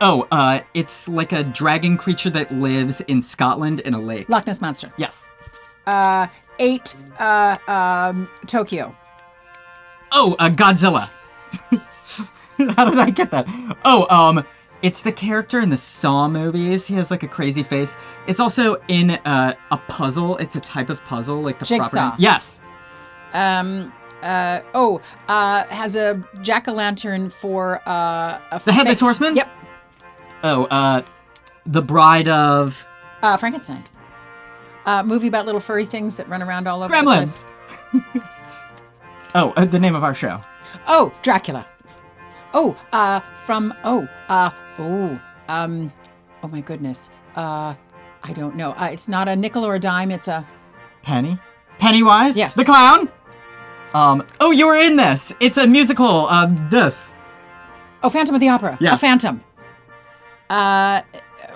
Oh, 0.00 0.28
uh, 0.30 0.60
it's 0.74 1.08
like 1.08 1.32
a 1.32 1.42
dragon 1.42 1.96
creature 1.96 2.30
that 2.30 2.52
lives 2.52 3.00
in 3.00 3.20
Scotland 3.20 3.80
in 3.80 3.94
a 3.94 4.00
lake. 4.00 4.28
Loch 4.28 4.46
Ness 4.46 4.60
Monster. 4.60 4.92
Yes. 4.96 5.24
Uh, 5.90 6.26
eight. 6.58 6.94
Uh, 7.18 7.56
um, 7.68 8.28
Tokyo. 8.46 8.94
Oh, 10.12 10.36
uh, 10.38 10.48
Godzilla. 10.50 11.08
How 12.76 12.84
did 12.90 12.98
I 12.98 13.10
get 13.10 13.30
that? 13.30 13.46
Oh, 13.84 14.06
um, 14.14 14.44
it's 14.82 15.02
the 15.02 15.12
character 15.12 15.60
in 15.60 15.70
the 15.70 15.76
Saw 15.76 16.28
movies. 16.28 16.86
He 16.86 16.94
has 16.94 17.10
like 17.10 17.22
a 17.22 17.28
crazy 17.28 17.62
face. 17.62 17.96
It's 18.26 18.40
also 18.40 18.76
in 18.88 19.10
uh, 19.10 19.54
a 19.70 19.76
puzzle. 19.76 20.36
It's 20.38 20.56
a 20.56 20.60
type 20.60 20.90
of 20.90 21.02
puzzle, 21.04 21.40
like 21.42 21.58
the 21.58 21.64
Jigsaw. 21.66 21.88
proper. 21.88 22.16
Yes. 22.18 22.60
Um. 23.32 23.92
Uh. 24.22 24.60
Oh. 24.74 25.00
Uh. 25.28 25.64
Has 25.68 25.96
a 25.96 26.22
jack 26.42 26.68
o' 26.68 26.72
lantern 26.72 27.30
for 27.30 27.80
uh. 27.86 28.38
A 28.52 28.60
The 28.64 28.72
Headless 28.72 29.00
Horseman? 29.00 29.34
Yep. 29.36 29.48
Oh, 30.44 30.64
uh, 30.66 31.02
the 31.66 31.82
Bride 31.82 32.28
of 32.28 32.84
Uh. 33.22 33.36
Frankenstein. 33.36 33.82
Uh. 34.86 35.02
Movie 35.02 35.28
about 35.28 35.46
little 35.46 35.60
furry 35.60 35.86
things 35.86 36.16
that 36.16 36.28
run 36.28 36.42
around 36.42 36.66
all 36.66 36.82
over 36.82 36.94
Gremlins. 36.94 37.42
the 37.92 38.00
place. 38.00 38.24
Oh, 39.34 39.52
uh, 39.56 39.64
the 39.64 39.78
name 39.78 39.94
of 39.94 40.02
our 40.02 40.14
show. 40.14 40.40
Oh, 40.88 41.12
Dracula. 41.22 41.66
Oh, 42.52 42.76
uh, 42.92 43.20
from 43.46 43.72
oh, 43.84 44.08
uh, 44.28 44.50
oh, 44.78 45.20
um, 45.48 45.92
oh 46.42 46.48
my 46.48 46.60
goodness. 46.60 47.10
Uh, 47.36 47.74
I 48.22 48.32
don't 48.32 48.56
know. 48.56 48.72
Uh, 48.72 48.88
it's 48.92 49.06
not 49.06 49.28
a 49.28 49.36
nickel 49.36 49.64
or 49.64 49.76
a 49.76 49.78
dime. 49.78 50.10
It's 50.10 50.26
a 50.28 50.46
Penny. 51.02 51.38
Pennywise. 51.78 52.36
Yes. 52.36 52.54
The 52.54 52.64
clown. 52.64 53.08
Um. 53.94 54.26
Oh, 54.40 54.50
you 54.50 54.66
were 54.66 54.76
in 54.76 54.96
this. 54.96 55.32
It's 55.40 55.58
a 55.58 55.66
musical. 55.66 56.26
Uh, 56.26 56.46
this. 56.70 57.12
oh, 58.02 58.10
Phantom 58.10 58.34
of 58.34 58.40
the 58.40 58.48
Opera. 58.48 58.76
Yes. 58.80 58.94
A 58.94 58.98
Phantom. 58.98 59.42
Uh, 60.48 61.02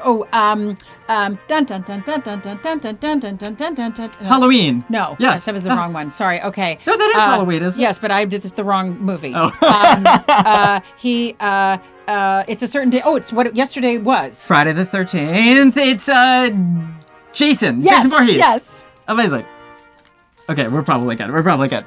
oh, 0.04 0.26
um, 0.32 0.78
um, 1.08 1.38
dun 1.48 1.64
dun 1.64 1.82
dun 1.82 2.02
dun 2.06 2.20
dun 2.20 2.40
dun 2.40 2.58
dun 2.62 2.78
dun 2.78 2.96
dun 2.98 3.18
dun 3.18 3.36
dun 3.36 3.54
dun 3.54 3.74
dun 3.74 3.92
dun. 3.92 4.10
Halloween. 4.26 4.84
No, 4.88 5.16
Yes. 5.18 5.44
that 5.44 5.54
was 5.54 5.62
the 5.64 5.70
Ah. 5.70 5.76
wrong 5.76 5.92
one. 5.92 6.08
Sorry. 6.10 6.40
Okay. 6.42 6.78
No, 6.86 6.96
that 6.96 7.10
is 7.10 7.16
Uh, 7.16 7.20
Halloween, 7.20 7.62
isn't 7.62 7.78
it? 7.78 7.82
Yes, 7.82 7.98
but 7.98 8.10
I 8.10 8.24
did 8.24 8.42
this 8.42 8.52
the 8.52 8.64
wrong 8.64 8.98
movie. 9.00 9.32
Oh. 9.34 9.46
um, 9.62 10.04
uh, 10.28 10.80
he, 10.96 11.36
uh, 11.40 11.76
uh, 12.08 12.44
it's 12.48 12.62
a 12.62 12.66
certain 12.68 12.90
day. 12.90 13.02
Oh, 13.04 13.16
it's 13.16 13.32
what 13.32 13.46
it 13.46 13.54
yesterday 13.56 13.98
was. 13.98 14.46
Friday 14.46 14.72
the 14.72 14.84
Thirteenth. 14.86 15.76
It's 15.76 16.08
uh, 16.08 16.50
Jason. 17.32 17.82
Yes. 17.82 18.04
Jason 18.04 18.10
Voorhees. 18.10 18.36
Yes. 18.36 18.86
Amazing. 19.08 19.44
Okay, 20.48 20.68
we're 20.68 20.82
probably 20.82 21.16
good. 21.16 21.30
We're 21.30 21.42
probably 21.42 21.68
good. 21.68 21.84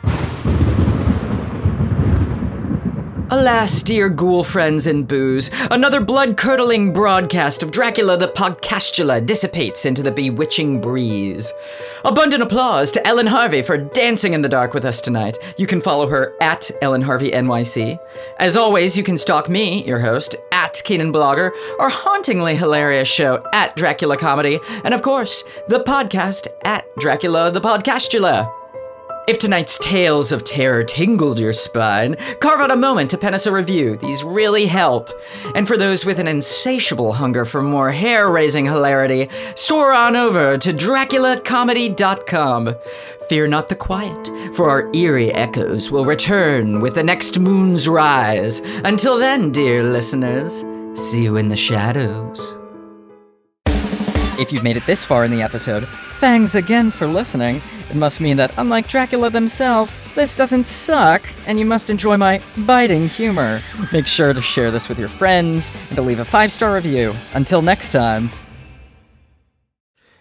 Alas, 3.29 3.83
dear 3.83 4.07
ghoul 4.07 4.41
friends 4.41 4.87
and 4.87 5.05
boos, 5.05 5.51
another 5.69 5.99
blood 5.99 6.37
curdling 6.37 6.93
broadcast 6.93 7.61
of 7.61 7.71
Dracula 7.71 8.15
the 8.15 8.29
Podcastula 8.29 9.25
dissipates 9.25 9.85
into 9.85 10.01
the 10.01 10.11
bewitching 10.11 10.79
breeze. 10.79 11.51
Abundant 12.05 12.41
applause 12.41 12.89
to 12.91 13.05
Ellen 13.05 13.27
Harvey 13.27 13.61
for 13.61 13.77
dancing 13.77 14.31
in 14.31 14.43
the 14.43 14.47
dark 14.47 14.73
with 14.73 14.85
us 14.85 15.01
tonight. 15.01 15.37
You 15.57 15.67
can 15.67 15.81
follow 15.81 16.07
her 16.07 16.35
at 16.39 16.71
Ellen 16.81 17.01
Harvey 17.01 17.31
NYC. 17.31 17.99
As 18.39 18.55
always, 18.55 18.95
you 18.95 19.03
can 19.03 19.17
stalk 19.17 19.49
me, 19.49 19.83
your 19.83 19.99
host, 19.99 20.37
at 20.53 20.81
Keenan 20.85 21.11
Bolger, 21.11 21.51
our 21.79 21.89
hauntingly 21.89 22.55
hilarious 22.55 23.09
show 23.09 23.45
at 23.51 23.75
Dracula 23.75 24.15
Comedy, 24.15 24.57
and 24.85 24.93
of 24.93 25.01
course, 25.01 25.43
the 25.67 25.83
podcast 25.83 26.47
at 26.63 26.85
Dracula 26.95 27.51
the 27.51 27.59
Podcastula. 27.59 28.56
If 29.27 29.37
tonight's 29.39 29.77
tales 29.79 30.31
of 30.31 30.45
terror 30.45 30.85
tingled 30.85 31.37
your 31.37 31.51
spine, 31.51 32.15
carve 32.39 32.61
out 32.61 32.71
a 32.71 32.77
moment 32.77 33.11
to 33.11 33.17
pen 33.17 33.33
us 33.33 33.45
a 33.45 33.51
review. 33.51 33.97
These 33.97 34.23
really 34.23 34.67
help. 34.67 35.09
And 35.53 35.67
for 35.67 35.75
those 35.75 36.05
with 36.05 36.17
an 36.19 36.29
insatiable 36.29 37.11
hunger 37.11 37.43
for 37.43 37.61
more 37.61 37.91
hair 37.91 38.29
raising 38.29 38.63
hilarity, 38.63 39.27
soar 39.55 39.93
on 39.93 40.15
over 40.15 40.57
to 40.57 40.71
DraculaComedy.com. 40.71 42.75
Fear 43.27 43.47
not 43.47 43.67
the 43.67 43.75
quiet, 43.75 44.31
for 44.55 44.69
our 44.69 44.89
eerie 44.95 45.33
echoes 45.33 45.91
will 45.91 46.05
return 46.05 46.79
with 46.79 46.95
the 46.95 47.03
next 47.03 47.37
moon's 47.37 47.89
rise. 47.89 48.61
Until 48.85 49.17
then, 49.17 49.51
dear 49.51 49.83
listeners, 49.83 50.63
see 50.97 51.23
you 51.23 51.35
in 51.35 51.49
the 51.49 51.57
shadows. 51.57 52.55
If 54.39 54.53
you've 54.53 54.63
made 54.63 54.77
it 54.77 54.85
this 54.85 55.03
far 55.03 55.25
in 55.25 55.31
the 55.31 55.41
episode, 55.41 55.85
thanks 56.21 56.55
again 56.55 56.91
for 56.91 57.07
listening. 57.07 57.61
It 57.89 57.95
must 57.95 58.19
mean 58.19 58.37
that, 58.37 58.51
unlike 58.57 58.87
Dracula 58.87 59.29
themselves, 59.29 59.91
this 60.15 60.35
doesn't 60.35 60.65
suck, 60.65 61.21
and 61.45 61.57
you 61.57 61.65
must 61.65 61.89
enjoy 61.89 62.17
my 62.17 62.41
biting 62.65 63.07
humor. 63.07 63.61
Make 63.93 64.07
sure 64.07 64.33
to 64.33 64.41
share 64.41 64.71
this 64.71 64.89
with 64.89 64.99
your 64.99 65.09
friends 65.09 65.71
and 65.89 65.95
to 65.95 66.01
leave 66.01 66.19
a 66.19 66.25
five 66.25 66.51
star 66.51 66.73
review. 66.73 67.13
Until 67.33 67.61
next 67.61 67.89
time. 67.89 68.29